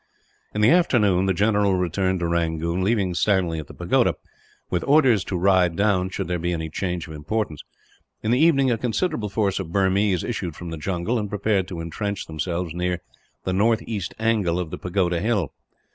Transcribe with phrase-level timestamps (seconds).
[0.55, 4.15] In the afternoon the general returned to Rangoon, leaving Stanley at the pagoda,
[4.67, 7.61] with orders to ride down should there be any change of importance.
[8.23, 11.79] In the evening a considerable force of Burmese issued from the jungle, and prepared to
[11.81, 12.97] entrench themselves near
[13.43, 15.53] the northeast angle of the pagoda hill.